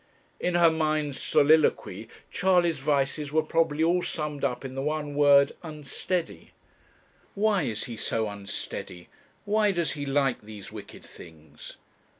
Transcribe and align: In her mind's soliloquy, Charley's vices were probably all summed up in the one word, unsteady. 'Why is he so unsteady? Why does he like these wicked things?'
In 0.39 0.55
her 0.55 0.71
mind's 0.71 1.21
soliloquy, 1.21 2.07
Charley's 2.31 2.79
vices 2.79 3.31
were 3.31 3.43
probably 3.43 3.83
all 3.83 4.01
summed 4.01 4.43
up 4.43 4.65
in 4.65 4.73
the 4.73 4.81
one 4.81 5.13
word, 5.13 5.51
unsteady. 5.61 6.53
'Why 7.35 7.61
is 7.61 7.83
he 7.83 7.97
so 7.97 8.27
unsteady? 8.27 9.09
Why 9.45 9.71
does 9.71 9.91
he 9.91 10.07
like 10.07 10.41
these 10.41 10.71
wicked 10.71 11.03
things?' 11.05 11.77